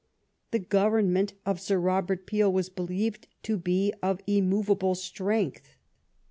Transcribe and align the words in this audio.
The 0.49 0.59
Gov 0.59 0.93
ernment 0.93 1.33
of 1.45 1.61
Sir 1.61 1.77
Robert 1.79 2.25
Peel 2.25 2.51
was 2.51 2.69
believed 2.69 3.27
to 3.43 3.55
be 3.55 3.93
of 4.01 4.19
immovable 4.25 4.95
strength. 4.95 5.75